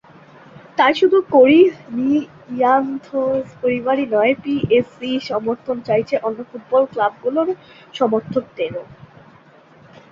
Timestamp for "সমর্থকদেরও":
7.93-8.83